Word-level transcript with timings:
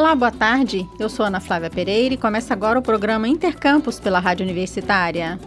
Olá, 0.00 0.14
boa 0.14 0.32
tarde. 0.32 0.88
Eu 0.98 1.10
sou 1.10 1.26
Ana 1.26 1.40
Flávia 1.40 1.68
Pereira 1.68 2.14
e 2.14 2.16
começa 2.16 2.54
agora 2.54 2.78
o 2.78 2.82
programa 2.82 3.28
Intercampus 3.28 4.00
pela 4.00 4.18
Rádio 4.18 4.44
Universitária. 4.44 5.38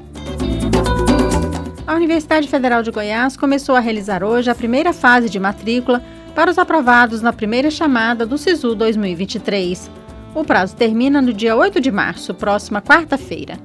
A 1.88 1.96
Universidade 1.96 2.48
Federal 2.48 2.84
de 2.84 2.92
Goiás 2.92 3.36
começou 3.36 3.76
a 3.76 3.80
realizar 3.80 4.24
hoje 4.24 4.52
a 4.52 4.56
primeira 4.56 4.94
fase 4.94 5.28
de 5.28 5.40
matrícula 5.40 6.04
para 6.36 6.52
os 6.52 6.60
aprovados 6.60 7.20
na 7.20 7.34
primeira 7.34 7.72
chamada 7.72 8.28
do 8.28 8.38
SISU 8.38 8.76
2023. 8.76 9.90
O 10.36 10.44
prazo 10.44 10.76
termina 10.76 11.20
no 11.20 11.34
dia 11.34 11.56
8 11.56 11.82
de 11.82 11.92
março, 11.92 12.32
próxima 12.36 12.80
quarta-feira. 12.80 13.58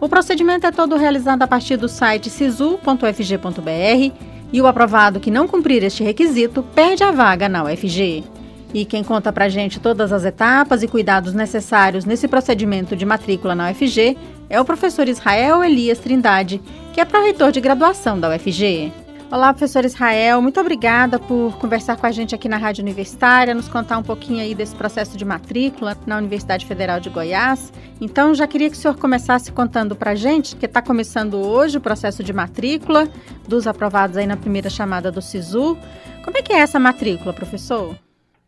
O 0.00 0.08
procedimento 0.08 0.66
é 0.66 0.72
todo 0.72 0.96
realizado 0.96 1.42
a 1.42 1.46
partir 1.46 1.76
do 1.76 1.88
site 1.88 2.28
sisu.ufg.br 2.28 4.12
e 4.52 4.60
o 4.60 4.66
aprovado 4.66 5.20
que 5.20 5.30
não 5.30 5.46
cumprir 5.46 5.84
este 5.84 6.02
requisito 6.02 6.60
perde 6.74 7.04
a 7.04 7.12
vaga 7.12 7.48
na 7.48 7.62
UFG. 7.62 8.33
E 8.74 8.84
quem 8.84 9.04
conta 9.04 9.32
pra 9.32 9.48
gente 9.48 9.78
todas 9.78 10.12
as 10.12 10.24
etapas 10.24 10.82
e 10.82 10.88
cuidados 10.88 11.32
necessários 11.32 12.04
nesse 12.04 12.26
procedimento 12.26 12.96
de 12.96 13.06
matrícula 13.06 13.54
na 13.54 13.70
UFG 13.70 14.18
é 14.50 14.60
o 14.60 14.64
professor 14.64 15.08
Israel 15.08 15.62
Elias 15.62 16.00
Trindade, 16.00 16.60
que 16.92 17.00
é 17.00 17.04
pró-reitor 17.04 17.52
de 17.52 17.60
graduação 17.60 18.18
da 18.18 18.34
UFG. 18.34 18.92
Olá, 19.30 19.52
professor 19.52 19.84
Israel, 19.84 20.42
muito 20.42 20.60
obrigada 20.60 21.20
por 21.20 21.56
conversar 21.58 21.96
com 21.96 22.06
a 22.06 22.10
gente 22.10 22.34
aqui 22.34 22.48
na 22.48 22.56
Rádio 22.56 22.82
Universitária, 22.82 23.54
nos 23.54 23.68
contar 23.68 23.96
um 23.96 24.02
pouquinho 24.02 24.40
aí 24.40 24.56
desse 24.56 24.74
processo 24.74 25.16
de 25.16 25.24
matrícula 25.24 25.96
na 26.04 26.18
Universidade 26.18 26.66
Federal 26.66 26.98
de 26.98 27.10
Goiás. 27.10 27.72
Então, 28.00 28.34
já 28.34 28.46
queria 28.46 28.68
que 28.68 28.76
o 28.76 28.78
senhor 28.78 28.96
começasse 28.96 29.52
contando 29.52 29.94
para 29.94 30.10
a 30.10 30.14
gente, 30.16 30.56
que 30.56 30.66
está 30.66 30.82
começando 30.82 31.34
hoje 31.34 31.78
o 31.78 31.80
processo 31.80 32.24
de 32.24 32.32
matrícula 32.32 33.08
dos 33.46 33.68
aprovados 33.68 34.16
aí 34.16 34.26
na 34.26 34.36
primeira 34.36 34.68
chamada 34.68 35.12
do 35.12 35.22
SISU. 35.22 35.78
Como 36.24 36.36
é 36.36 36.42
que 36.42 36.52
é 36.52 36.58
essa 36.58 36.78
matrícula, 36.78 37.32
professor? 37.32 38.03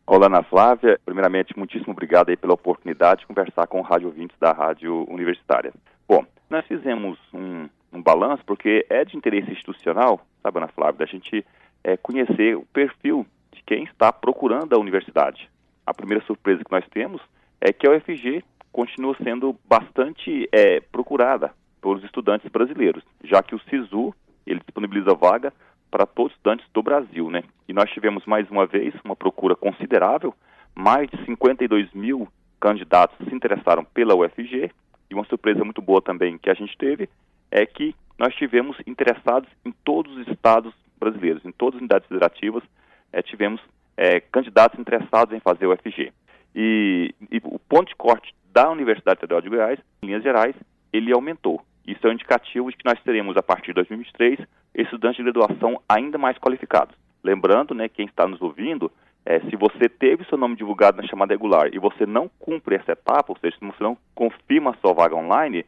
Olá, 0.09 0.27
Ana 0.27 0.45
Flávia. 0.45 1.01
Primeiramente, 1.05 1.59
muitíssimo 1.59 1.91
obrigado 1.91 2.29
aí 2.29 2.37
pela 2.37 2.55
oportunidade 2.55 3.23
de 3.23 3.27
conversar 3.27 3.67
com 3.67 3.81
o 3.81 3.83
rádio 3.83 4.07
ouvintes 4.07 4.39
da 4.39 4.53
Rádio 4.53 5.05
Universitária. 5.11 5.73
Bom, 6.09 6.25
nós 6.49 6.65
fizemos 6.65 7.19
um, 7.35 7.69
um 7.93 8.01
balanço 8.01 8.45
porque 8.47 8.87
é 8.89 9.05
de 9.05 9.17
interesse 9.17 9.51
institucional, 9.51 10.25
sabe, 10.45 10.59
Ana 10.59 10.69
Flávia, 10.69 11.01
da 11.01 11.07
gente 11.07 11.45
é, 11.83 11.97
conhecer 11.97 12.57
o 12.57 12.65
perfil 12.67 13.27
de 13.51 13.61
quem 13.65 13.83
está 13.83 14.13
procurando 14.13 14.73
a 14.75 14.79
universidade. 14.79 15.51
A 15.85 15.93
primeira 15.93 16.25
surpresa 16.25 16.63
que 16.63 16.71
nós 16.71 16.87
temos 16.91 17.21
é 17.61 17.73
que 17.73 17.85
a 17.85 17.91
UFG 17.91 18.45
continua 18.71 19.17
sendo 19.25 19.57
bastante 19.69 20.49
é, 20.53 20.79
procurada 20.79 21.53
pelos 21.83 22.05
estudantes 22.05 22.49
brasileiros, 22.49 23.03
já 23.25 23.43
que 23.43 23.57
o 23.57 23.61
SISU 23.69 24.15
ele 24.47 24.61
disponibiliza 24.61 25.17
vaga 25.17 25.53
para 25.97 26.05
todos 26.05 26.33
os 26.33 26.37
estudantes 26.37 26.67
do 26.75 26.83
Brasil, 26.83 27.31
né? 27.31 27.43
E 27.67 27.73
nós 27.73 27.91
tivemos 27.91 28.27
mais 28.27 28.51
uma 28.51 28.67
vez 28.67 28.95
uma 29.03 29.17
procura 29.17 29.57
considerável, 29.57 30.35
mais 30.75 31.09
de 31.09 31.25
52 31.25 31.91
mil 31.95 32.29
candidatos 32.61 33.17
se 33.27 33.35
interessaram 33.35 33.83
pela 33.83 34.15
UFG, 34.15 34.71
e 35.09 35.15
uma 35.15 35.25
surpresa 35.25 35.65
muito 35.65 35.81
boa 35.81 36.03
também 36.03 36.37
que 36.37 36.51
a 36.51 36.55
gente 36.55 36.77
teve 36.77 37.09
é 37.51 37.65
que 37.65 37.95
nós 38.19 38.35
tivemos 38.35 38.77
interessados 38.87 39.49
em 39.65 39.73
todos 39.73 40.15
os 40.19 40.29
estados 40.29 40.75
brasileiros, 41.01 41.43
em 41.47 41.53
todas 41.53 41.77
as 41.77 41.81
unidades 41.81 42.09
federativas, 42.09 42.63
é, 43.11 43.23
tivemos 43.23 43.59
é, 43.97 44.21
candidatos 44.21 44.79
interessados 44.79 45.35
em 45.35 45.41
fazer 45.41 45.67
UFG. 45.67 46.13
E, 46.55 47.15
e, 47.31 47.41
o 47.43 47.59
ponto 47.59 47.89
de 47.89 47.95
corte 47.95 48.35
da 48.53 48.71
Universidade 48.71 49.21
Federal 49.21 49.41
de 49.41 49.49
Goiás, 49.49 49.79
em 50.03 50.09
linhas 50.09 50.23
gerais, 50.23 50.55
ele 50.93 51.11
aumentou. 51.11 51.63
Isso 51.87 52.07
é 52.07 52.11
um 52.11 52.13
indicativo 52.15 52.71
de 52.71 52.77
que 52.77 52.85
nós 52.85 53.01
teremos, 53.03 53.37
a 53.37 53.43
partir 53.43 53.69
de 53.69 53.75
2023, 53.75 54.41
estudantes 54.75 55.17
de 55.17 55.31
graduação 55.31 55.81
ainda 55.89 56.19
mais 56.19 56.37
qualificados. 56.39 56.97
Lembrando, 57.23 57.75
né, 57.75 57.89
quem 57.89 58.07
está 58.07 58.27
nos 58.27 58.43
ouvindo, 58.43 58.91
é, 59.25 59.41
se 59.41 59.57
você 59.57 59.89
teve 59.89 60.25
seu 60.25 60.37
nome 60.37 60.57
divulgado 60.57 60.97
na 60.97 61.09
chamada 61.09 61.33
regular 61.35 61.69
e 61.73 61.79
você 61.79 62.05
não 62.07 62.29
cumpre 62.39 62.77
essa 62.77 62.93
etapa, 62.93 63.33
ou 63.33 63.39
seja, 63.39 63.57
se 63.57 63.65
você 63.65 63.83
não 63.83 63.97
confirma 64.15 64.71
a 64.71 64.75
sua 64.75 64.93
vaga 64.93 65.15
online, 65.15 65.65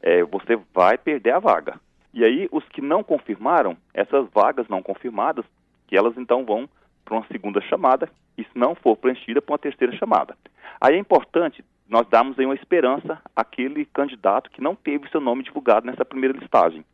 é, 0.00 0.22
você 0.24 0.58
vai 0.74 0.98
perder 0.98 1.32
a 1.32 1.38
vaga. 1.38 1.80
E 2.12 2.24
aí, 2.24 2.48
os 2.52 2.64
que 2.68 2.82
não 2.82 3.02
confirmaram, 3.02 3.76
essas 3.94 4.28
vagas 4.34 4.68
não 4.68 4.82
confirmadas, 4.82 5.44
que 5.86 5.96
elas 5.96 6.16
então 6.18 6.44
vão 6.44 6.68
para 7.04 7.14
uma 7.14 7.26
segunda 7.26 7.60
chamada, 7.62 8.08
e 8.36 8.44
se 8.44 8.50
não 8.54 8.74
for 8.74 8.96
preenchida, 8.96 9.40
para 9.40 9.52
uma 9.52 9.58
terceira 9.58 9.94
chamada. 9.96 10.36
Aí 10.80 10.94
é 10.94 10.98
importante 10.98 11.64
nós 11.92 12.08
darmos 12.08 12.38
aí 12.38 12.44
uma 12.44 12.54
esperança 12.54 13.20
àquele 13.36 13.84
candidato 13.84 14.50
que 14.50 14.60
não 14.60 14.74
teve 14.74 15.08
seu 15.10 15.20
nome 15.20 15.44
divulgado 15.44 15.86
nessa 15.86 16.04
primeira 16.04 16.36
listagem 16.36 16.84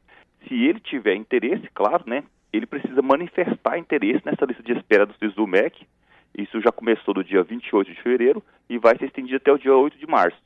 se 0.47 0.55
ele 0.55 0.81
tiver 0.81 1.15
interesse, 1.15 1.69
claro, 1.75 2.05
né, 2.07 2.25
ele 2.53 2.67
precisa 2.67 3.03
manifestar 3.03 3.79
interesse 3.79 4.25
nessa 4.25 4.45
lista 4.45 4.63
de 4.63 4.73
espera 4.73 5.07
do 5.07 5.15
SISU-MEC. 5.15 5.87
Isso 6.37 6.61
já 6.61 6.71
começou 6.71 7.15
do 7.15 7.25
dia 7.25 7.43
28 7.43 7.93
de 7.93 8.03
fevereiro 8.03 8.43
e 8.69 8.79
vai 8.79 8.97
ser 8.97 9.07
estendido 9.07 9.37
até 9.37 9.53
o 9.53 9.59
dia 9.59 9.75
8 9.75 9.99
de 9.99 10.07
março. 10.07 10.41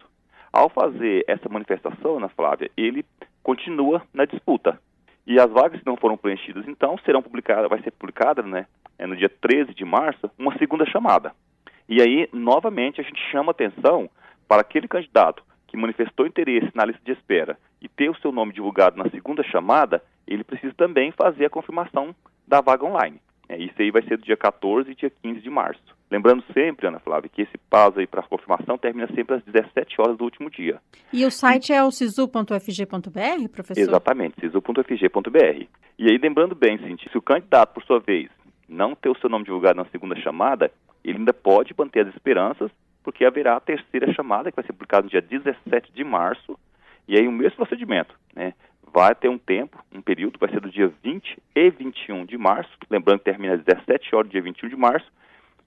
Ao 0.53 0.69
fazer 0.69 1.25
essa 1.27 1.49
manifestação, 1.49 2.17
Ana 2.17 2.29
Flávia, 2.29 2.71
ele 2.77 3.05
continua 3.43 4.03
na 4.13 4.25
disputa. 4.25 4.79
E 5.27 5.39
as 5.39 5.51
vagas 5.51 5.81
que 5.81 5.87
não 5.87 5.97
foram 5.97 6.17
preenchidas, 6.17 6.67
então, 6.67 6.99
serão 7.05 7.23
publicadas, 7.23 7.69
vai 7.69 7.81
ser 7.83 7.93
publicada, 7.93 8.43
né, 8.43 8.67
é 8.99 9.07
no 9.07 9.17
dia 9.17 9.29
13 9.29 9.73
de 9.75 9.85
março, 9.85 10.31
uma 10.39 10.57
segunda 10.59 10.85
chamada. 10.87 11.33
E 11.89 12.01
aí, 12.03 12.29
novamente, 12.33 13.01
a 13.01 13.05
gente 13.05 13.21
chama 13.31 13.53
atenção 13.53 14.11
para 14.53 14.61
aquele 14.61 14.87
candidato 14.87 15.43
que 15.67 15.79
manifestou 15.79 16.27
interesse 16.27 16.71
na 16.75 16.85
lista 16.85 17.01
de 17.03 17.13
espera 17.13 17.57
e 17.81 17.89
ter 17.89 18.11
o 18.11 18.15
seu 18.17 18.31
nome 18.31 18.53
divulgado 18.53 18.99
na 18.99 19.09
segunda 19.09 19.43
chamada, 19.43 20.03
ele 20.29 20.45
precisa 20.45 20.75
também 20.75 21.11
fazer 21.11 21.47
a 21.47 21.49
confirmação 21.49 22.15
da 22.47 22.61
vaga 22.61 22.85
online. 22.85 23.19
É, 23.49 23.57
isso 23.57 23.73
aí 23.79 23.91
vai 23.91 24.03
ser 24.03 24.19
do 24.19 24.25
dia 24.27 24.37
14 24.37 24.91
e 24.91 24.95
dia 24.95 25.11
15 25.23 25.41
de 25.41 25.49
março. 25.49 25.81
Lembrando 26.11 26.45
sempre, 26.53 26.87
Ana 26.87 27.01
Flávia, 27.01 27.31
que 27.33 27.41
esse 27.41 27.57
prazo 27.71 27.99
aí 27.99 28.07
para 28.07 28.23
confirmação 28.25 28.77
termina 28.77 29.09
sempre 29.15 29.37
às 29.37 29.43
17 29.45 30.03
horas 30.03 30.19
do 30.19 30.25
último 30.25 30.51
dia. 30.51 30.79
E 31.11 31.25
o 31.25 31.31
site 31.31 31.73
é 31.73 31.83
o 31.83 31.91
sisu.fg.br, 31.91 33.49
professor? 33.51 33.81
Exatamente, 33.81 34.39
sisu.fg.br. 34.39 35.67
E 35.99 36.11
aí, 36.11 36.19
lembrando 36.19 36.55
bem, 36.55 36.77
Cintia, 36.77 37.11
se 37.11 37.17
o 37.17 37.23
candidato, 37.23 37.73
por 37.73 37.83
sua 37.85 38.01
vez, 38.01 38.29
não 38.69 38.95
ter 38.95 39.09
o 39.09 39.17
seu 39.19 39.31
nome 39.31 39.47
divulgado 39.47 39.79
na 39.79 39.87
segunda 39.87 40.15
chamada, 40.17 40.71
ele 41.03 41.17
ainda 41.17 41.33
pode 41.33 41.75
manter 41.75 42.07
as 42.07 42.15
esperanças 42.15 42.71
porque 43.03 43.25
haverá 43.25 43.57
a 43.57 43.61
terceira 43.61 44.13
chamada, 44.13 44.51
que 44.51 44.57
vai 44.57 44.65
ser 44.65 44.73
publicada 44.73 45.05
no 45.05 45.11
dia 45.11 45.21
17 45.21 45.93
de 45.93 46.05
março, 46.05 46.59
e 47.07 47.17
aí 47.17 47.27
o 47.27 47.33
mesmo 47.33 47.57
procedimento, 47.57 48.15
né? 48.35 48.55
Vai 48.93 49.15
ter 49.15 49.29
um 49.29 49.39
tempo, 49.39 49.83
um 49.93 50.03
período, 50.03 50.39
vai 50.39 50.51
ser 50.51 50.61
do 50.61 50.71
dia 50.71 50.93
20 51.03 51.39
e 51.55 51.71
21 51.71 52.27
de 52.27 52.37
março, 52.37 52.71
lembrando 52.91 53.21
que 53.21 53.25
termina 53.25 53.55
às 53.55 53.63
17 53.63 54.15
horas 54.15 54.29
do 54.29 54.33
dia 54.33 54.43
21 54.43 54.69
de 54.69 54.77
março, 54.77 55.11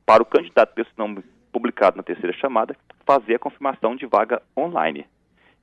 para 0.05 0.21
o 0.21 0.25
candidato 0.25 0.75
ter 0.75 0.85
seu 0.85 0.93
nome 0.97 1.23
publicado 1.51 1.97
na 1.97 2.03
terceira 2.03 2.33
chamada, 2.33 2.75
fazer 3.05 3.35
a 3.35 3.39
confirmação 3.39 3.95
de 3.95 4.05
vaga 4.05 4.41
online. 4.55 5.05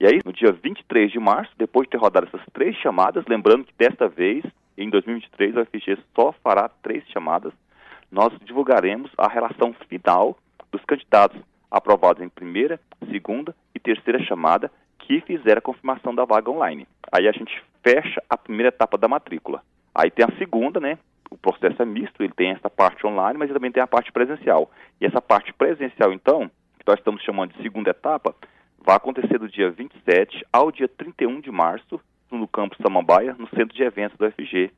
E 0.01 0.07
aí, 0.07 0.21
no 0.25 0.33
dia 0.33 0.51
23 0.51 1.13
de 1.13 1.21
março, 1.21 1.53
depois 1.57 1.87
de 1.87 1.91
ter 1.91 1.99
rodado 1.99 2.27
essas 2.27 2.45
três 2.53 2.75
chamadas, 2.77 3.25
lembrando 3.29 3.65
que 3.65 3.75
desta 3.79 4.09
vez, 4.09 4.45
em 4.77 4.91
2023, 4.91 5.57
a 5.57 5.61
UFG 5.61 5.99
só 6.15 6.33
fará 6.43 6.69
três 6.83 7.07
chamadas, 7.11 7.53
nós 8.11 8.33
divulgaremos 8.45 9.11
a 9.17 9.29
relação 9.29 9.73
final 9.89 10.37
dos 10.73 10.85
candidatos 10.85 11.41
aprovados 11.73 12.23
em 12.23 12.29
primeira, 12.29 12.79
segunda 13.11 13.57
e 13.75 13.81
terceira 13.81 14.23
chamada 14.23 14.71
que 14.99 15.23
fizeram 15.23 15.59
a 15.59 15.63
confirmação 15.63 16.15
da 16.15 16.25
vaga 16.25 16.51
online. 16.51 16.87
Aí 17.11 17.27
a 17.27 17.33
gente 17.33 17.61
fecha 17.83 18.23
a 18.29 18.37
primeira 18.37 18.69
etapa 18.69 18.99
da 18.99 19.09
matrícula. 19.09 19.63
Aí 19.95 20.11
tem 20.11 20.25
a 20.25 20.39
segunda, 20.39 20.79
né? 20.79 20.99
O 21.31 21.37
processo 21.37 21.81
é 21.81 21.85
misto, 21.85 22.23
ele 22.23 22.33
tem 22.35 22.51
essa 22.51 22.69
parte 22.69 23.07
online, 23.07 23.39
mas 23.39 23.49
ele 23.49 23.59
também 23.59 23.73
tem 23.73 23.83
a 23.83 23.87
parte 23.87 24.13
presencial. 24.13 24.71
E 25.01 25.07
essa 25.07 25.21
parte 25.21 25.53
presencial, 25.55 26.13
então, 26.13 26.51
que 26.79 26.87
nós 26.87 26.99
estamos 26.99 27.23
chamando 27.23 27.53
de 27.55 27.63
segunda 27.63 27.91
etapa, 27.91 28.35
vai 28.85 28.97
acontecer 28.97 29.39
do 29.39 29.49
dia 29.49 29.71
27 29.71 30.47
ao 30.53 30.71
dia 30.71 30.87
31 30.87 31.41
de 31.41 31.51
março, 31.51 31.99
no 32.31 32.47
campus 32.47 32.79
Samambaia, 32.83 33.35
no 33.39 33.49
centro 33.49 33.75
de 33.75 33.83
eventos 33.83 34.17
do 34.19 34.31
FG. 34.31 34.71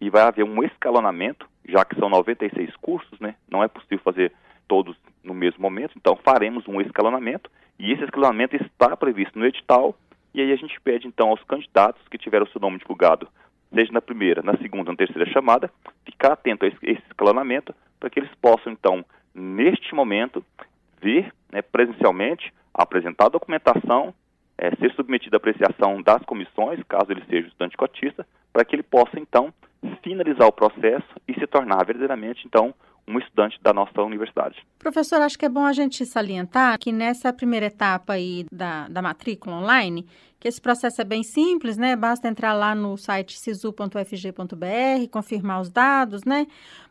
E 0.00 0.10
vai 0.10 0.22
haver 0.22 0.44
um 0.44 0.62
escalonamento, 0.62 1.46
já 1.66 1.84
que 1.84 1.98
são 1.98 2.08
96 2.08 2.74
cursos, 2.76 3.18
né? 3.20 3.34
Não 3.50 3.62
é 3.62 3.68
possível 3.68 4.00
fazer 4.00 4.32
todos 4.66 4.96
no 5.28 5.34
mesmo 5.34 5.62
momento, 5.62 5.92
então 5.96 6.16
faremos 6.16 6.66
um 6.66 6.80
escalonamento 6.80 7.50
e 7.78 7.92
esse 7.92 8.02
escalonamento 8.02 8.56
está 8.56 8.96
previsto 8.96 9.38
no 9.38 9.46
edital 9.46 9.94
e 10.34 10.40
aí 10.40 10.52
a 10.52 10.56
gente 10.56 10.80
pede 10.80 11.06
então 11.06 11.28
aos 11.28 11.42
candidatos 11.44 12.06
que 12.08 12.18
tiveram 12.18 12.46
o 12.46 12.48
seu 12.48 12.60
nome 12.60 12.78
divulgado, 12.78 13.28
seja 13.72 13.92
na 13.92 14.00
primeira, 14.00 14.42
na 14.42 14.56
segunda, 14.56 14.90
na 14.90 14.96
terceira 14.96 15.30
chamada, 15.30 15.70
ficar 16.04 16.32
atento 16.32 16.64
a 16.64 16.68
esse, 16.68 17.02
escalonamento 17.08 17.74
para 18.00 18.10
que 18.10 18.18
eles 18.18 18.30
possam 18.40 18.72
então, 18.72 19.04
neste 19.34 19.94
momento, 19.94 20.44
ver 21.00 21.32
né, 21.52 21.62
presencialmente, 21.62 22.52
apresentar 22.72 23.26
a 23.26 23.30
documentação, 23.30 24.14
é, 24.56 24.74
ser 24.76 24.92
submetido 24.94 25.36
à 25.36 25.38
apreciação 25.38 26.02
das 26.02 26.22
comissões, 26.24 26.80
caso 26.88 27.12
ele 27.12 27.24
seja 27.28 27.48
estudante 27.48 27.76
cotista, 27.76 28.26
para 28.52 28.64
que 28.64 28.74
ele 28.74 28.82
possa 28.82 29.18
então 29.18 29.52
finalizar 30.02 30.48
o 30.48 30.52
processo 30.52 31.06
e 31.26 31.34
se 31.34 31.46
tornar 31.46 31.84
verdadeiramente 31.84 32.46
então 32.46 32.74
um 33.08 33.18
estudante 33.18 33.58
da 33.62 33.72
nossa 33.72 34.02
universidade. 34.02 34.56
Professor, 34.78 35.20
acho 35.22 35.38
que 35.38 35.46
é 35.46 35.48
bom 35.48 35.64
a 35.64 35.72
gente 35.72 36.04
salientar 36.04 36.78
que 36.78 36.92
nessa 36.92 37.32
primeira 37.32 37.66
etapa 37.66 38.12
aí 38.12 38.46
da, 38.52 38.86
da 38.88 39.00
matrícula 39.00 39.56
online, 39.56 40.06
que 40.38 40.46
esse 40.46 40.60
processo 40.60 41.00
é 41.00 41.04
bem 41.04 41.22
simples, 41.22 41.76
né? 41.76 41.96
Basta 41.96 42.28
entrar 42.28 42.52
lá 42.52 42.74
no 42.74 42.96
site 42.96 43.38
sisu.fg.br, 43.38 45.08
confirmar 45.10 45.60
os 45.60 45.70
dados, 45.70 46.24
né? 46.24 46.46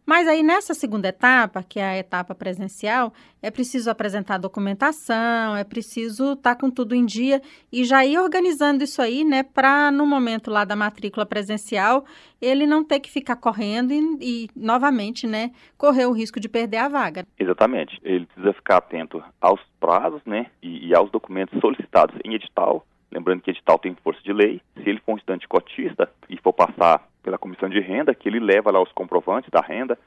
Mas 0.07 0.25
aí 0.25 0.41
nessa 0.41 0.73
segunda 0.73 1.09
etapa, 1.09 1.61
que 1.61 1.81
é 1.81 1.83
a 1.83 1.97
etapa 1.97 2.33
presencial, 2.33 3.13
é 3.41 3.51
preciso 3.51 3.91
apresentar 3.91 4.37
documentação, 4.37 5.57
é 5.57 5.65
preciso 5.65 6.31
estar 6.31 6.55
tá 6.55 6.61
com 6.61 6.71
tudo 6.71 6.95
em 6.95 7.05
dia 7.05 7.41
e 7.69 7.83
já 7.83 8.05
ir 8.05 8.17
organizando 8.17 8.85
isso 8.85 9.01
aí, 9.01 9.25
né, 9.25 9.43
para 9.43 9.91
no 9.91 10.05
momento 10.05 10.49
lá 10.49 10.63
da 10.63 10.77
matrícula 10.77 11.25
presencial 11.25 12.05
ele 12.41 12.65
não 12.65 12.85
ter 12.85 13.01
que 13.01 13.11
ficar 13.11 13.35
correndo 13.35 13.91
e, 13.91 14.17
e 14.21 14.49
novamente, 14.55 15.27
né, 15.27 15.51
correr 15.77 16.05
o 16.05 16.13
risco 16.13 16.39
de 16.39 16.47
perder 16.47 16.77
a 16.77 16.87
vaga. 16.87 17.25
Exatamente. 17.37 17.99
Ele 18.01 18.25
precisa 18.27 18.53
ficar 18.53 18.77
atento 18.77 19.21
aos 19.41 19.59
prazos, 19.77 20.21
né, 20.25 20.45
e, 20.63 20.87
e 20.87 20.95
aos 20.95 21.11
documentos 21.11 21.59
solicitados 21.59 22.15
em 22.23 22.33
edital. 22.33 22.85
Lembrando 23.11 23.41
que 23.41 23.51
edital 23.51 23.79
tem 23.79 23.95
força 23.95 24.21
de 24.21 24.33
lei. 24.33 24.61
Se 24.75 24.89
ele 24.89 24.99
for 24.99 25.13
um 25.13 25.17
estudante 25.17 25.47
cotista 25.47 26.09
e 26.29 26.37
for 26.37 26.53
passar 26.53 27.07
pela 27.23 27.37
comissão 27.37 27.69
de 27.69 27.79
renda, 27.79 28.13
que 28.13 28.27
ele 28.27 28.39
leva 28.39 28.71
lá 28.71 28.81
os 28.81 28.91
comprovantes 28.91 29.49
da 29.49 29.61
renda. 29.61 29.97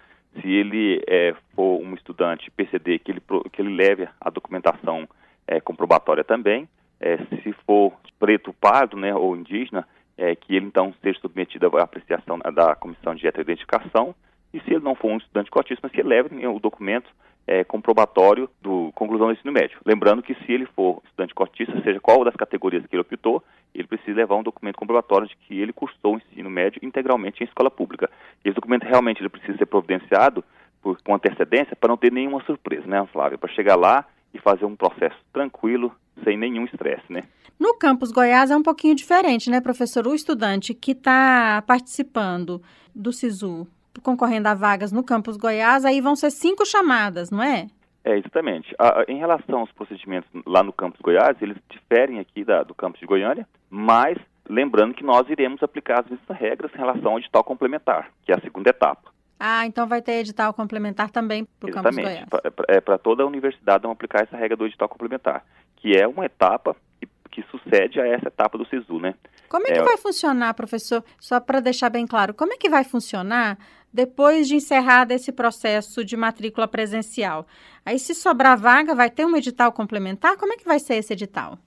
Se 0.40 0.48
ele 0.48 1.02
é, 1.08 1.34
for 1.54 1.80
um 1.80 1.94
estudante 1.94 2.50
PCD, 2.50 2.98
que 2.98 3.10
ele, 3.10 3.22
que 3.52 3.60
ele 3.62 3.74
leve 3.74 4.08
a 4.20 4.30
documentação 4.30 5.08
é, 5.46 5.60
comprobatória 5.60 6.22
também. 6.22 6.68
É, 7.00 7.16
se 7.42 7.52
for 7.66 7.92
preto, 8.18 8.52
pardo 8.52 8.96
né, 8.96 9.14
ou 9.14 9.34
indígena, 9.34 9.86
é, 10.16 10.36
que 10.36 10.54
ele 10.54 10.66
então 10.66 10.94
seja 11.02 11.18
submetido 11.20 11.66
à 11.78 11.82
apreciação 11.82 12.38
da 12.54 12.74
comissão 12.76 13.14
de 13.14 13.26
identificação. 13.26 14.14
E 14.52 14.60
se 14.60 14.74
ele 14.74 14.84
não 14.84 14.94
for 14.94 15.10
um 15.10 15.16
estudante 15.16 15.50
cotista, 15.50 15.80
mas 15.82 15.92
que 15.92 16.02
leve 16.02 16.46
o 16.46 16.58
documento 16.58 17.10
é, 17.46 17.64
comprobatório 17.64 18.48
do 18.60 18.90
conclusão 18.94 19.26
do 19.26 19.32
ensino 19.32 19.52
médio. 19.52 19.78
Lembrando 19.84 20.22
que 20.22 20.34
se 20.34 20.52
ele 20.52 20.66
for 20.66 21.02
estudante 21.04 21.34
cotista, 21.34 21.80
seja 21.82 22.00
qual 22.00 22.24
das 22.24 22.36
categorias 22.36 22.86
que 22.86 22.94
ele 22.94 23.02
optou, 23.02 23.42
ele 23.74 23.86
precisa 23.86 24.16
levar 24.16 24.36
um 24.36 24.42
documento 24.42 24.76
comprobatório 24.76 25.26
de 25.26 25.36
que 25.36 25.58
ele 25.58 25.72
cursou 25.72 26.14
o 26.14 26.18
ensino 26.18 26.50
médio 26.50 26.80
integralmente 26.82 27.42
em 27.42 27.46
escola 27.46 27.70
pública. 27.70 28.10
Esse 28.44 28.54
documento 28.54 28.84
realmente 28.84 29.20
ele 29.20 29.28
precisa 29.28 29.58
ser 29.58 29.66
providenciado 29.66 30.44
por, 30.82 31.00
com 31.02 31.14
antecedência 31.14 31.76
para 31.76 31.88
não 31.88 31.96
ter 31.96 32.12
nenhuma 32.12 32.42
surpresa, 32.44 32.86
né, 32.86 33.06
Flávia? 33.12 33.38
Para 33.38 33.52
chegar 33.52 33.76
lá 33.76 34.04
e 34.32 34.38
fazer 34.38 34.64
um 34.64 34.76
processo 34.76 35.16
tranquilo, 35.32 35.92
sem 36.24 36.36
nenhum 36.36 36.64
estresse, 36.64 37.04
né? 37.12 37.22
No 37.58 37.74
campus 37.74 38.10
Goiás 38.10 38.50
é 38.50 38.56
um 38.56 38.62
pouquinho 38.62 38.94
diferente, 38.94 39.50
né, 39.50 39.60
professor? 39.60 40.06
O 40.06 40.14
estudante 40.14 40.72
que 40.72 40.92
está 40.92 41.62
participando 41.66 42.62
do 42.94 43.12
SISU, 43.12 43.66
concorrendo 44.02 44.48
a 44.48 44.54
vagas 44.54 44.92
no 44.92 45.02
campus 45.02 45.36
Goiás, 45.36 45.84
aí 45.84 46.00
vão 46.00 46.16
ser 46.16 46.30
cinco 46.30 46.64
chamadas, 46.64 47.30
não 47.30 47.42
é? 47.42 47.66
É, 48.04 48.16
exatamente. 48.16 48.74
Ah, 48.78 49.04
em 49.08 49.18
relação 49.18 49.60
aos 49.60 49.72
procedimentos 49.72 50.28
lá 50.46 50.62
no 50.62 50.72
campus 50.72 51.00
Goiás, 51.00 51.36
eles 51.40 51.56
diferem 51.68 52.18
aqui 52.18 52.44
da, 52.44 52.62
do 52.62 52.74
campus 52.74 53.00
de 53.00 53.06
Goiânia, 53.06 53.46
mas 53.68 54.16
lembrando 54.48 54.94
que 54.94 55.04
nós 55.04 55.28
iremos 55.28 55.62
aplicar 55.62 56.00
as 56.00 56.08
mesmas 56.08 56.38
regras 56.38 56.72
em 56.74 56.78
relação 56.78 57.12
ao 57.12 57.18
edital 57.18 57.44
complementar, 57.44 58.10
que 58.22 58.32
é 58.32 58.36
a 58.36 58.40
segunda 58.40 58.70
etapa. 58.70 59.10
Ah, 59.38 59.64
então 59.64 59.86
vai 59.86 60.02
ter 60.02 60.12
edital 60.12 60.52
complementar 60.52 61.10
também 61.10 61.46
para 61.58 61.70
o 61.70 61.72
campus 61.72 61.96
Goiás. 61.96 62.26
É 62.68 62.80
para 62.80 62.98
toda 62.98 63.22
a 63.22 63.26
universidade 63.26 63.84
não 63.84 63.90
aplicar 63.90 64.22
essa 64.22 64.36
regra 64.36 64.56
do 64.56 64.66
edital 64.66 64.88
complementar, 64.88 65.44
que 65.76 65.96
é 65.96 66.06
uma 66.06 66.26
etapa 66.26 66.76
que, 67.00 67.08
que 67.30 67.42
sucede 67.50 68.00
a 68.00 68.06
essa 68.06 68.28
etapa 68.28 68.58
do 68.58 68.66
SISU, 68.66 68.98
né? 68.98 69.14
Como 69.48 69.66
é 69.66 69.72
que 69.72 69.80
é, 69.80 69.82
vai 69.82 69.96
funcionar, 69.96 70.54
professor? 70.54 71.02
Só 71.18 71.40
para 71.40 71.60
deixar 71.60 71.88
bem 71.90 72.06
claro, 72.06 72.34
como 72.34 72.52
é 72.52 72.56
que 72.56 72.68
vai 72.68 72.84
funcionar 72.84 73.58
depois 73.92 74.46
de 74.48 74.56
encerrado 74.56 75.12
esse 75.12 75.32
processo 75.32 76.04
de 76.04 76.16
matrícula 76.16 76.68
presencial? 76.68 77.46
Aí, 77.84 77.98
se 77.98 78.14
sobrar 78.14 78.58
vaga, 78.58 78.94
vai 78.94 79.10
ter 79.10 79.24
um 79.24 79.36
edital 79.36 79.72
complementar? 79.72 80.36
Como 80.36 80.52
é 80.52 80.56
que 80.56 80.64
vai 80.64 80.78
ser 80.78 80.94
esse 80.94 81.12
edital? 81.12 81.58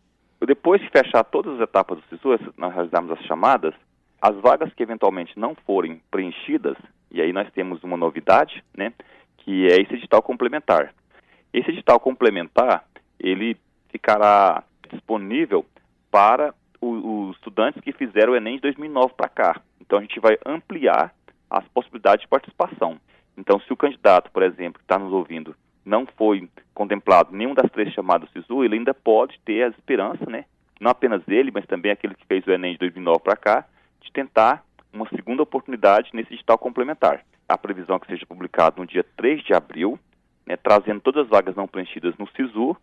Depois 0.46 0.82
de 0.82 0.90
fechar 0.90 1.24
todas 1.24 1.56
as 1.56 1.62
etapas 1.62 1.98
do 1.98 2.04
SISU, 2.10 2.54
nós 2.58 2.74
realizamos 2.74 3.12
as 3.12 3.26
chamadas, 3.26 3.74
as 4.22 4.36
vagas 4.42 4.74
que 4.74 4.84
eventualmente 4.84 5.38
não 5.38 5.56
forem 5.66 6.02
preenchidas, 6.12 6.78
e 7.10 7.22
aí 7.22 7.32
nós 7.32 7.50
temos 7.54 7.84
uma 7.84 7.96
novidade, 7.96 8.64
né, 8.76 8.92
que 9.38 9.68
é 9.68 9.82
esse 9.82 9.94
edital 9.94 10.22
complementar. 10.22 10.94
Esse 11.54 11.70
edital 11.70 12.00
complementar, 12.00 12.86
ele 13.20 13.56
ficará 13.90 14.64
disponível 14.92 15.66
para 16.12 16.54
os 16.82 17.36
estudantes 17.36 17.82
que 17.82 17.94
fizeram 17.94 18.34
o 18.34 18.36
Enem 18.36 18.56
de 18.56 18.62
2009 18.64 19.14
para 19.16 19.30
cá. 19.30 19.62
Então 19.80 20.00
a 20.00 20.02
gente 20.02 20.20
vai 20.20 20.38
ampliar 20.46 21.14
as 21.54 21.68
possibilidades 21.68 22.24
de 22.24 22.28
participação. 22.28 23.00
Então, 23.38 23.60
se 23.60 23.72
o 23.72 23.78
candidato, 23.78 24.32
por 24.32 24.42
exemplo, 24.42 24.80
que 24.80 24.86
está 24.86 24.98
nos 24.98 25.14
ouvindo, 25.14 25.56
não 25.86 26.08
foi 26.18 26.50
contemplado 26.74 27.36
nenhum 27.36 27.54
das 27.54 27.72
três 27.72 27.94
chamadas 27.94 28.30
SISU, 28.32 28.64
ele 28.64 28.76
ainda 28.76 28.94
pode 28.94 29.40
ter 29.46 29.64
a 29.64 29.68
esperança, 29.68 30.26
né? 30.30 30.46
Não 30.80 30.90
apenas 30.90 31.22
ele, 31.28 31.52
mas 31.52 31.66
também 31.66 31.92
aquele 31.92 32.16
que 32.16 32.26
fez 32.26 32.46
o 32.48 32.52
Enem 32.52 32.74
de 32.74 32.80
2009 32.80 33.20
para 33.20 33.36
cá, 33.36 33.66
de 34.02 34.12
tentar 34.12 34.64
uma 34.92 35.08
segunda 35.10 35.44
oportunidade 35.44 36.10
nesse 36.14 36.34
edital 36.34 36.58
complementar. 36.58 37.24
A 37.48 37.58
previsão 37.58 37.98
é 37.98 38.00
que 38.00 38.08
seja 38.08 38.26
publicado 38.26 38.82
no 38.82 38.88
dia 38.88 39.06
3 39.16 39.44
de 39.44 39.54
abril, 39.54 40.00
né, 40.46 40.58
trazendo 40.58 41.02
todas 41.02 41.24
as 41.24 41.30
vagas 41.30 41.56
não 41.56 41.68
preenchidas 41.68 42.16
no 42.18 42.28
SISU 42.30 42.76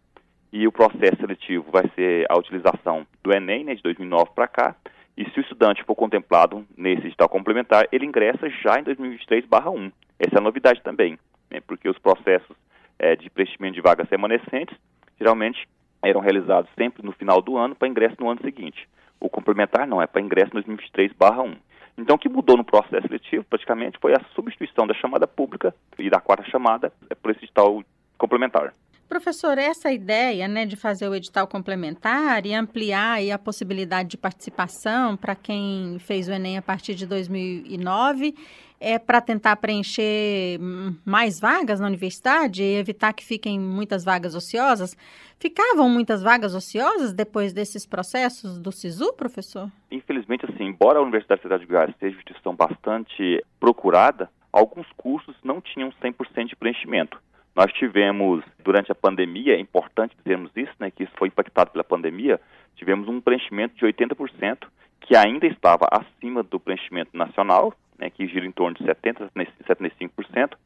e 0.52 0.66
o 0.66 0.72
processo 0.72 1.16
seletivo 1.20 1.70
vai 1.70 1.88
ser 1.94 2.26
a 2.28 2.36
utilização 2.38 3.06
do 3.22 3.32
Enem, 3.32 3.64
né, 3.64 3.74
de 3.74 3.82
2009 3.82 4.30
para 4.34 4.48
cá, 4.48 4.76
e 5.16 5.28
se 5.30 5.38
o 5.38 5.42
estudante 5.42 5.84
for 5.84 5.94
contemplado 5.94 6.64
nesse 6.76 7.06
edital 7.06 7.28
complementar, 7.28 7.86
ele 7.92 8.06
ingressa 8.06 8.48
já 8.48 8.78
em 8.78 8.84
2023/1. 8.84 9.92
Essa 10.18 10.36
é 10.36 10.38
a 10.38 10.42
novidade 10.42 10.82
também, 10.82 11.18
né, 11.50 11.60
porque 11.66 11.88
os 11.88 11.98
processos 11.98 12.56
é, 12.98 13.16
de 13.16 13.30
preenchimento 13.30 13.74
de 13.74 13.80
vagas 13.80 14.08
remanescentes 14.08 14.76
geralmente 15.18 15.68
eram 16.02 16.20
realizados 16.20 16.70
sempre 16.78 17.04
no 17.04 17.12
final 17.12 17.42
do 17.42 17.56
ano 17.56 17.74
para 17.74 17.88
ingresso 17.88 18.16
no 18.18 18.30
ano 18.30 18.40
seguinte. 18.42 18.88
O 19.18 19.28
complementar 19.28 19.86
não, 19.86 20.00
é 20.00 20.06
para 20.06 20.22
ingresso 20.22 20.50
em 20.56 20.62
2023/1. 20.62 21.56
Então, 21.98 22.16
o 22.16 22.18
que 22.18 22.28
mudou 22.28 22.56
no 22.56 22.64
processo 22.64 23.06
seletivo, 23.06 23.44
praticamente, 23.44 23.98
foi 24.00 24.14
a 24.14 24.24
substituição 24.34 24.86
da 24.86 24.94
chamada 24.94 25.26
pública 25.26 25.74
e 25.98 26.08
da 26.08 26.20
quarta 26.20 26.48
chamada 26.48 26.90
é 27.10 27.14
por 27.14 27.30
esse 27.30 27.44
edital 27.44 27.82
complementar. 28.16 28.72
Professor, 29.10 29.58
essa 29.58 29.90
ideia 29.90 30.46
né, 30.46 30.64
de 30.64 30.76
fazer 30.76 31.08
o 31.08 31.14
edital 31.16 31.44
complementar 31.48 32.46
e 32.46 32.54
ampliar 32.54 33.14
aí, 33.14 33.32
a 33.32 33.38
possibilidade 33.40 34.10
de 34.10 34.16
participação 34.16 35.16
para 35.16 35.34
quem 35.34 35.98
fez 35.98 36.28
o 36.28 36.32
Enem 36.32 36.56
a 36.56 36.62
partir 36.62 36.94
de 36.94 37.08
2009 37.08 38.36
é 38.78 39.00
para 39.00 39.20
tentar 39.20 39.56
preencher 39.56 40.60
mais 41.04 41.40
vagas 41.40 41.80
na 41.80 41.88
universidade 41.88 42.62
e 42.62 42.76
evitar 42.76 43.12
que 43.12 43.24
fiquem 43.24 43.58
muitas 43.58 44.04
vagas 44.04 44.36
ociosas. 44.36 44.96
Ficavam 45.40 45.88
muitas 45.88 46.22
vagas 46.22 46.54
ociosas 46.54 47.12
depois 47.12 47.52
desses 47.52 47.84
processos 47.84 48.60
do 48.60 48.70
SISU, 48.70 49.12
professor? 49.14 49.68
Infelizmente, 49.90 50.46
assim, 50.46 50.66
embora 50.66 51.00
a 51.00 51.02
Universidade 51.02 51.42
de 51.42 51.66
Goiás 51.66 51.92
seja 51.98 52.14
uma 52.14 52.20
instituição 52.20 52.54
bastante 52.54 53.44
procurada, 53.58 54.30
alguns 54.52 54.86
cursos 54.96 55.34
não 55.42 55.60
tinham 55.60 55.92
100% 56.00 56.46
de 56.46 56.54
preenchimento. 56.54 57.20
Nós 57.60 57.74
tivemos, 57.74 58.42
durante 58.64 58.90
a 58.90 58.94
pandemia, 58.94 59.54
é 59.54 59.60
importante 59.60 60.16
dizermos 60.16 60.50
isso, 60.56 60.72
né, 60.80 60.90
que 60.90 61.02
isso 61.02 61.12
foi 61.18 61.28
impactado 61.28 61.70
pela 61.70 61.84
pandemia, 61.84 62.40
tivemos 62.74 63.06
um 63.06 63.20
preenchimento 63.20 63.76
de 63.76 63.84
80%, 63.84 64.66
que 64.98 65.14
ainda 65.14 65.46
estava 65.46 65.86
acima 65.92 66.42
do 66.42 66.58
preenchimento 66.58 67.14
nacional, 67.14 67.74
né, 67.98 68.08
que 68.08 68.26
gira 68.26 68.46
em 68.46 68.50
torno 68.50 68.78
de 68.78 68.82
70% 68.82 69.24
a 69.24 69.74
75%. 69.74 70.56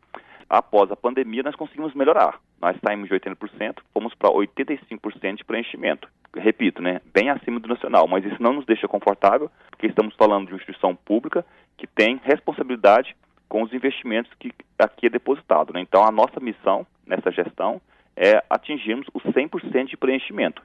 Após 0.48 0.88
a 0.92 0.94
pandemia, 0.94 1.42
nós 1.42 1.56
conseguimos 1.56 1.92
melhorar. 1.94 2.38
Nós 2.62 2.76
saímos 2.86 3.08
de 3.08 3.14
80%, 3.16 3.78
fomos 3.92 4.14
para 4.14 4.30
85% 4.30 5.38
de 5.38 5.44
preenchimento. 5.44 6.06
Repito, 6.32 6.80
né, 6.80 7.00
bem 7.12 7.28
acima 7.28 7.58
do 7.58 7.66
nacional, 7.66 8.06
mas 8.06 8.24
isso 8.24 8.40
não 8.40 8.52
nos 8.52 8.66
deixa 8.66 8.86
confortável, 8.86 9.50
porque 9.68 9.88
estamos 9.88 10.14
falando 10.14 10.46
de 10.46 10.52
uma 10.52 10.58
instituição 10.58 10.94
pública 10.94 11.44
que 11.76 11.88
tem 11.88 12.20
responsabilidade 12.22 13.16
com 13.48 13.62
os 13.62 13.72
investimentos 13.72 14.32
que 14.38 14.52
aqui 14.78 15.06
é 15.06 15.10
depositado. 15.10 15.72
Né? 15.72 15.80
Então, 15.80 16.04
a 16.04 16.10
nossa 16.10 16.40
missão 16.40 16.86
nessa 17.06 17.30
gestão 17.30 17.80
é 18.16 18.42
atingirmos 18.48 19.06
o 19.12 19.20
100% 19.20 19.88
de 19.88 19.96
preenchimento. 19.96 20.62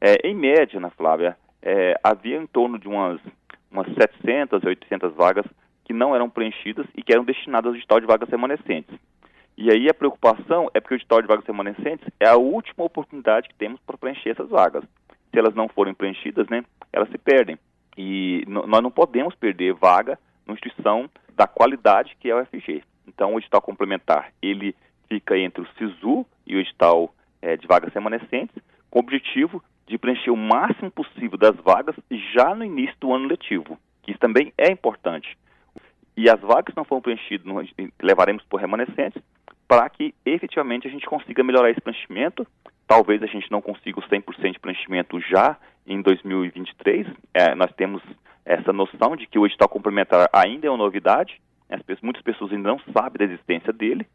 É, 0.00 0.26
em 0.26 0.34
média, 0.34 0.78
na 0.80 0.90
Flávia, 0.90 1.36
é, 1.62 1.98
havia 2.02 2.36
em 2.36 2.46
torno 2.46 2.78
de 2.78 2.88
umas, 2.88 3.20
umas 3.70 3.86
700, 3.94 4.62
800 4.64 5.14
vagas 5.14 5.46
que 5.84 5.92
não 5.92 6.14
eram 6.14 6.28
preenchidas 6.28 6.86
e 6.94 7.02
que 7.02 7.12
eram 7.12 7.24
destinadas 7.24 7.70
ao 7.70 7.76
edital 7.76 8.00
de 8.00 8.06
vagas 8.06 8.28
remanescentes. 8.28 8.94
E 9.56 9.70
aí 9.72 9.88
a 9.88 9.94
preocupação 9.94 10.70
é 10.72 10.80
porque 10.80 10.94
o 10.94 10.96
edital 10.96 11.20
de 11.20 11.26
vagas 11.26 11.44
remanescentes 11.44 12.06
é 12.20 12.28
a 12.28 12.36
última 12.36 12.84
oportunidade 12.84 13.48
que 13.48 13.54
temos 13.54 13.80
para 13.80 13.96
preencher 13.96 14.30
essas 14.30 14.48
vagas. 14.48 14.84
Se 15.32 15.38
elas 15.38 15.54
não 15.54 15.68
forem 15.68 15.94
preenchidas, 15.94 16.46
né, 16.48 16.64
elas 16.92 17.08
se 17.10 17.18
perdem. 17.18 17.58
E 17.96 18.44
nós 18.46 18.82
não 18.82 18.90
podemos 18.90 19.34
perder 19.34 19.74
vaga 19.74 20.16
numa 20.46 20.54
instituição 20.54 21.10
da 21.38 21.46
qualidade 21.46 22.16
que 22.18 22.28
é 22.28 22.34
o 22.34 22.44
FG. 22.44 22.82
Então, 23.06 23.34
o 23.34 23.38
edital 23.38 23.62
complementar, 23.62 24.32
ele 24.42 24.74
fica 25.08 25.38
entre 25.38 25.62
o 25.62 25.68
SISU 25.78 26.26
e 26.44 26.56
o 26.56 26.60
edital 26.60 27.14
é, 27.40 27.56
de 27.56 27.66
vagas 27.66 27.94
remanescentes, 27.94 28.56
com 28.90 28.98
o 28.98 29.02
objetivo 29.02 29.62
de 29.86 29.96
preencher 29.96 30.32
o 30.32 30.36
máximo 30.36 30.90
possível 30.90 31.38
das 31.38 31.56
vagas 31.56 31.94
já 32.34 32.54
no 32.54 32.64
início 32.64 32.96
do 33.00 33.14
ano 33.14 33.28
letivo, 33.28 33.78
que 34.02 34.10
isso 34.10 34.20
também 34.20 34.52
é 34.58 34.70
importante. 34.70 35.38
E 36.16 36.28
as 36.28 36.40
vagas 36.40 36.74
que 36.74 36.76
não 36.76 36.84
foram 36.84 37.00
preenchidas, 37.00 37.46
levaremos 38.02 38.44
por 38.46 38.60
remanescentes, 38.60 39.22
para 39.68 39.88
que 39.88 40.12
efetivamente 40.26 40.88
a 40.88 40.90
gente 40.90 41.06
consiga 41.06 41.44
melhorar 41.44 41.70
esse 41.70 41.80
preenchimento. 41.80 42.44
Talvez 42.86 43.22
a 43.22 43.26
gente 43.26 43.50
não 43.50 43.62
consiga 43.62 44.00
o 44.00 44.02
100% 44.02 44.52
de 44.52 44.58
preenchimento 44.58 45.20
já 45.20 45.56
em 45.86 46.02
2023. 46.02 47.06
É, 47.32 47.54
nós 47.54 47.70
temos 47.74 48.02
essa 48.48 48.72
noção 48.72 49.14
de 49.14 49.26
que 49.26 49.38
o 49.38 49.44
edital 49.44 49.68
complementar 49.68 50.28
ainda 50.32 50.66
é 50.66 50.70
uma 50.70 50.78
novidade, 50.78 51.38
As 51.68 51.82
pessoas, 51.82 52.02
muitas 52.02 52.22
pessoas 52.22 52.50
ainda 52.50 52.66
não 52.66 52.80
sabem 52.94 53.18
da 53.18 53.24
existência 53.24 53.72
dele. 53.74 54.06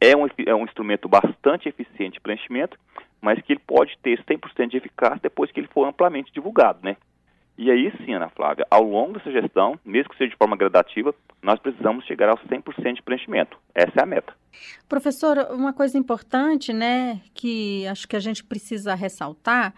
É 0.00 0.16
um, 0.16 0.26
é 0.46 0.54
um 0.54 0.64
instrumento 0.64 1.06
bastante 1.06 1.68
eficiente 1.68 2.14
de 2.14 2.20
preenchimento, 2.20 2.78
mas 3.20 3.40
que 3.42 3.52
ele 3.52 3.60
pode 3.64 3.96
ter 4.02 4.18
100% 4.24 4.70
de 4.70 4.78
eficácia 4.78 5.20
depois 5.22 5.52
que 5.52 5.60
ele 5.60 5.68
for 5.68 5.86
amplamente 5.86 6.32
divulgado, 6.32 6.78
né? 6.82 6.96
E 7.58 7.70
aí 7.70 7.92
sim, 7.98 8.14
Ana 8.14 8.30
Flávia, 8.30 8.66
ao 8.70 8.82
longo 8.82 9.12
dessa 9.12 9.30
gestão, 9.30 9.78
mesmo 9.84 10.08
que 10.08 10.16
seja 10.16 10.30
de 10.30 10.36
forma 10.36 10.56
gradativa, 10.56 11.14
nós 11.42 11.60
precisamos 11.60 12.06
chegar 12.06 12.30
aos 12.30 12.40
100% 12.40 12.94
de 12.94 13.02
preenchimento. 13.02 13.58
Essa 13.74 14.00
é 14.00 14.02
a 14.02 14.06
meta. 14.06 14.32
Professor, 14.88 15.36
uma 15.50 15.74
coisa 15.74 15.98
importante, 15.98 16.72
né, 16.72 17.20
que 17.34 17.86
acho 17.86 18.08
que 18.08 18.16
a 18.16 18.20
gente 18.20 18.42
precisa 18.42 18.94
ressaltar, 18.94 19.74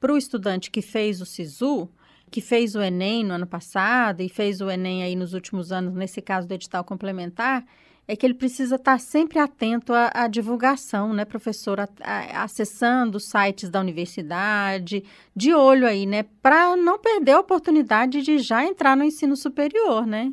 para 0.00 0.12
o 0.12 0.16
estudante 0.16 0.70
que 0.70 0.82
fez 0.82 1.20
o 1.20 1.26
SISU, 1.26 1.88
que 2.32 2.40
fez 2.40 2.74
o 2.74 2.80
Enem 2.80 3.22
no 3.22 3.34
ano 3.34 3.46
passado 3.46 4.22
e 4.22 4.28
fez 4.28 4.62
o 4.62 4.70
Enem 4.70 5.04
aí 5.04 5.14
nos 5.14 5.34
últimos 5.34 5.70
anos, 5.70 5.92
nesse 5.92 6.22
caso 6.22 6.48
do 6.48 6.54
edital 6.54 6.82
complementar, 6.82 7.62
é 8.08 8.16
que 8.16 8.24
ele 8.24 8.34
precisa 8.34 8.76
estar 8.76 8.98
sempre 8.98 9.38
atento 9.38 9.92
à, 9.92 10.10
à 10.14 10.28
divulgação, 10.28 11.12
né, 11.12 11.26
professor? 11.26 11.78
A, 11.78 11.88
a, 12.02 12.42
acessando 12.42 13.18
os 13.18 13.28
sites 13.28 13.68
da 13.70 13.78
universidade, 13.78 15.04
de 15.36 15.54
olho 15.54 15.86
aí, 15.86 16.06
né, 16.06 16.24
para 16.42 16.74
não 16.74 16.98
perder 16.98 17.32
a 17.32 17.40
oportunidade 17.40 18.22
de 18.22 18.38
já 18.38 18.64
entrar 18.64 18.96
no 18.96 19.04
ensino 19.04 19.36
superior, 19.36 20.06
né? 20.06 20.32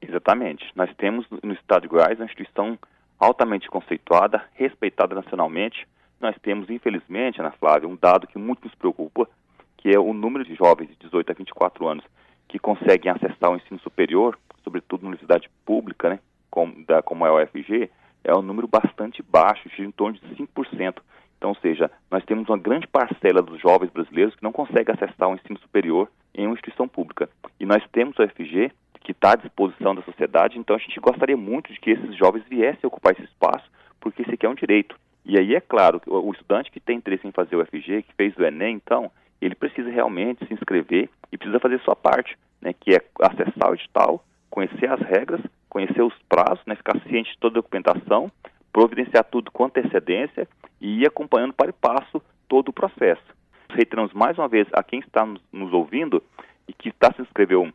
Exatamente. 0.00 0.64
Nós 0.76 0.94
temos 0.96 1.26
no 1.42 1.52
estado 1.52 1.82
de 1.82 1.88
Goiás 1.88 2.18
uma 2.18 2.26
instituição 2.26 2.78
altamente 3.18 3.68
conceituada, 3.68 4.44
respeitada 4.54 5.14
nacionalmente. 5.14 5.86
Nós 6.20 6.36
temos, 6.40 6.70
infelizmente, 6.70 7.40
Ana 7.40 7.50
Flávia, 7.50 7.88
um 7.88 7.98
dado 8.00 8.28
que 8.28 8.38
muito 8.38 8.64
nos 8.64 8.74
preocupa, 8.76 9.28
que 9.76 9.90
é 9.90 9.98
o 9.98 10.12
número 10.12 10.44
de 10.44 10.54
jovens 10.54 10.88
de 10.88 10.96
18 10.96 11.30
a 11.30 11.34
24 11.34 11.86
anos 11.86 12.04
que 12.48 12.58
conseguem 12.58 13.10
acessar 13.10 13.50
o 13.50 13.56
ensino 13.56 13.80
superior, 13.80 14.38
sobretudo 14.62 15.02
na 15.02 15.08
universidade 15.08 15.50
pública, 15.64 16.08
né? 16.08 16.20
como, 16.50 16.84
da, 16.84 17.02
como 17.02 17.26
é 17.26 17.28
a 17.28 17.44
UFG, 17.44 17.90
é 18.24 18.34
um 18.34 18.42
número 18.42 18.66
bastante 18.66 19.22
baixo, 19.22 19.68
em 19.78 19.90
torno 19.90 20.18
de 20.18 20.36
5%. 20.36 20.96
Então, 21.36 21.50
ou 21.50 21.56
seja, 21.56 21.90
nós 22.10 22.24
temos 22.24 22.48
uma 22.48 22.58
grande 22.58 22.86
parcela 22.86 23.42
dos 23.42 23.60
jovens 23.60 23.90
brasileiros 23.90 24.34
que 24.34 24.42
não 24.42 24.52
consegue 24.52 24.90
acessar 24.90 25.28
o 25.28 25.34
ensino 25.34 25.58
superior 25.58 26.10
em 26.34 26.46
uma 26.46 26.54
instituição 26.54 26.88
pública. 26.88 27.28
E 27.60 27.66
nós 27.66 27.82
temos 27.92 28.18
a 28.18 28.24
UFG, 28.24 28.72
que 29.00 29.12
está 29.12 29.32
à 29.32 29.36
disposição 29.36 29.94
da 29.94 30.02
sociedade, 30.02 30.58
então 30.58 30.74
a 30.74 30.78
gente 30.78 30.98
gostaria 30.98 31.36
muito 31.36 31.72
de 31.72 31.78
que 31.78 31.90
esses 31.90 32.16
jovens 32.16 32.44
viessem 32.48 32.80
ocupar 32.84 33.12
esse 33.12 33.22
espaço, 33.22 33.70
porque 34.00 34.22
esse 34.22 34.34
aqui 34.34 34.46
é 34.46 34.48
um 34.48 34.54
direito. 34.54 34.98
E 35.24 35.38
aí, 35.38 35.54
é 35.54 35.60
claro, 35.60 36.00
o 36.06 36.32
estudante 36.32 36.70
que 36.70 36.80
tem 36.80 36.96
interesse 36.96 37.26
em 37.26 37.32
fazer 37.32 37.56
o 37.56 37.60
UFG, 37.60 38.02
que 38.02 38.14
fez 38.16 38.36
o 38.36 38.44
Enem, 38.44 38.76
então, 38.76 39.10
ele 39.40 39.54
precisa 39.54 39.90
realmente 39.90 40.46
se 40.46 40.54
inscrever 40.54 41.10
e 41.32 41.36
precisa 41.36 41.60
fazer 41.60 41.80
sua 41.80 41.96
parte, 41.96 42.36
né, 42.60 42.72
que 42.72 42.94
é 42.94 43.00
acessar 43.20 43.70
o 43.70 43.74
edital, 43.74 44.24
conhecer 44.50 44.90
as 44.90 45.00
regras 45.00 45.40
conhecer 45.76 46.00
os 46.00 46.14
prazos, 46.26 46.64
né, 46.66 46.74
ficar 46.74 46.98
ciente 47.02 47.32
de 47.32 47.38
toda 47.38 47.58
a 47.58 47.60
documentação, 47.60 48.32
providenciar 48.72 49.24
tudo 49.24 49.50
com 49.50 49.66
antecedência 49.66 50.48
e 50.80 51.02
ir 51.02 51.06
acompanhando 51.06 51.52
para 51.52 51.68
e 51.68 51.72
passo 51.74 52.22
todo 52.48 52.70
o 52.70 52.72
processo. 52.72 53.22
Reiteramos 53.68 54.14
mais 54.14 54.38
uma 54.38 54.48
vez 54.48 54.66
a 54.72 54.82
quem 54.82 55.00
está 55.00 55.26
nos, 55.52 55.72
ouvindo 55.74 56.22
e 56.66 56.72
que 56.72 56.88
está 56.88 57.12
se 57.12 57.20
inscreveu 57.20 57.70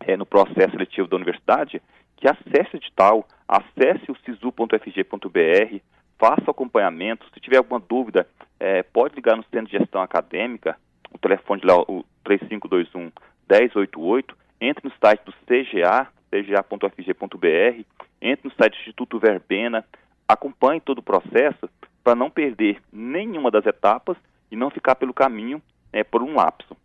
é, 0.00 0.14
no 0.14 0.26
processo 0.26 0.72
seletivo 0.72 1.08
da 1.08 1.16
universidade, 1.16 1.80
que 2.18 2.28
acesse 2.28 2.74
o 2.74 2.76
edital, 2.76 3.26
acesse 3.48 4.10
o 4.10 4.16
sisu.fg.br, 4.26 5.80
faça 6.22 6.44
o 6.46 6.50
acompanhamento. 6.52 7.26
Se 7.34 7.40
tiver 7.40 7.56
alguma 7.56 7.80
dúvida, 7.80 8.28
é, 8.60 8.84
pode 8.84 9.16
ligar 9.16 9.36
no 9.36 9.42
Centro 9.50 9.66
de 9.66 9.76
Gestão 9.76 10.00
Acadêmica, 10.00 10.76
o 11.12 11.18
telefone 11.18 11.62
lá, 11.64 11.80
o 11.80 12.04
3521 12.22 13.10
1088, 13.50 14.36
entre 14.60 14.88
no 14.88 14.94
site 15.04 15.24
do 15.24 15.32
CGA, 15.44 16.06
cga.fg.br, 16.30 17.84
entre 18.20 18.48
no 18.48 18.54
site 18.54 18.74
do 18.74 18.80
Instituto 18.80 19.18
Verbena, 19.18 19.84
acompanhe 20.28 20.80
todo 20.80 20.98
o 20.98 21.02
processo 21.02 21.68
para 22.04 22.14
não 22.14 22.30
perder 22.30 22.80
nenhuma 22.92 23.50
das 23.50 23.66
etapas 23.66 24.16
e 24.48 24.54
não 24.54 24.70
ficar 24.70 24.94
pelo 24.94 25.12
caminho 25.12 25.60
é, 25.92 26.04
por 26.04 26.22
um 26.22 26.36
lapso. 26.36 26.76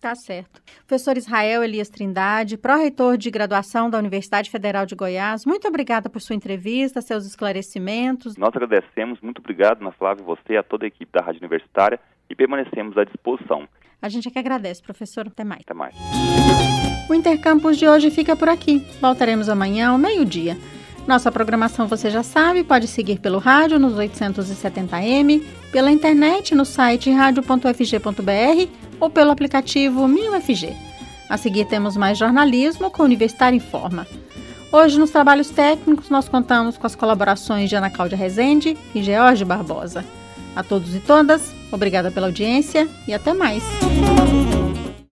Tá 0.00 0.14
certo. 0.14 0.62
Professor 0.86 1.18
Israel 1.18 1.62
Elias 1.62 1.90
Trindade, 1.90 2.56
pró-reitor 2.56 3.18
de 3.18 3.30
graduação 3.30 3.90
da 3.90 3.98
Universidade 3.98 4.48
Federal 4.48 4.86
de 4.86 4.94
Goiás, 4.94 5.44
muito 5.44 5.68
obrigada 5.68 6.08
por 6.08 6.22
sua 6.22 6.34
entrevista, 6.34 7.02
seus 7.02 7.26
esclarecimentos. 7.26 8.34
Nós 8.38 8.50
agradecemos, 8.56 9.20
muito 9.20 9.40
obrigado, 9.40 9.82
Ana 9.82 9.92
Flávia, 9.92 10.24
você 10.24 10.54
e 10.54 10.56
a 10.56 10.62
toda 10.62 10.86
a 10.86 10.88
equipe 10.88 11.12
da 11.12 11.22
Rádio 11.22 11.40
Universitária 11.40 12.00
e 12.30 12.34
permanecemos 12.34 12.96
à 12.96 13.04
disposição. 13.04 13.68
A 14.00 14.08
gente 14.08 14.26
é 14.26 14.30
que 14.30 14.38
agradece, 14.38 14.82
professor. 14.82 15.26
Até 15.26 15.44
mais. 15.44 15.60
Até 15.60 15.74
mais. 15.74 15.94
O 17.06 17.14
Intercampus 17.14 17.76
de 17.76 17.86
hoje 17.86 18.10
fica 18.10 18.34
por 18.34 18.48
aqui. 18.48 18.78
Voltaremos 19.02 19.50
amanhã 19.50 19.90
ao 19.90 19.98
meio-dia. 19.98 20.56
Nossa 21.06 21.30
programação 21.30 21.86
você 21.86 22.08
já 22.08 22.22
sabe, 22.22 22.64
pode 22.64 22.86
seguir 22.86 23.18
pelo 23.18 23.38
rádio 23.38 23.78
nos 23.78 23.94
870m, 23.94 25.44
pela 25.70 25.90
internet 25.90 26.54
no 26.54 26.64
site 26.64 27.10
radio.fg.br 27.10 28.89
ou 29.00 29.10
pelo 29.10 29.30
aplicativo 29.30 30.06
MinUFG. 30.06 30.76
A 31.28 31.36
seguir 31.36 31.64
temos 31.64 31.96
mais 31.96 32.18
jornalismo 32.18 32.90
com 32.90 33.02
Universitário 33.02 33.56
em 33.56 33.60
Forma. 33.60 34.06
Hoje, 34.72 34.98
nos 34.98 35.10
trabalhos 35.10 35.50
técnicos, 35.50 36.10
nós 36.10 36.28
contamos 36.28 36.76
com 36.76 36.86
as 36.86 36.94
colaborações 36.94 37.68
de 37.68 37.74
Ana 37.74 37.90
Cláudia 37.90 38.16
Rezende 38.16 38.76
e 38.94 39.02
George 39.02 39.44
Barbosa. 39.44 40.04
A 40.54 40.62
todos 40.62 40.94
e 40.94 41.00
todas, 41.00 41.52
obrigada 41.72 42.10
pela 42.10 42.26
audiência 42.26 42.88
e 43.06 43.14
até 43.14 43.32
mais. 43.32 43.62